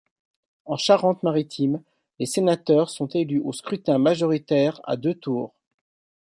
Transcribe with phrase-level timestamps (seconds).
[0.65, 1.79] En Charente-Maritime,
[2.17, 5.53] les sénateurs sont élus au scrutin majoritaire à deux tours.